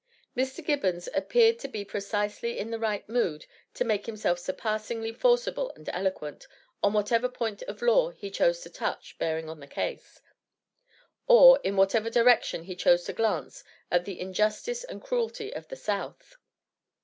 [0.35, 0.65] Mr.
[0.65, 5.87] Gibbons appeared to be precisely in the right mood to make himself surpassingly forcible and
[5.89, 6.47] eloquent,
[6.81, 10.19] on whatever point of law he chose to touch bearing on the case;
[11.27, 15.75] or in whatever direction he chose to glance at the injustice and cruelty of the
[15.75, 16.35] South.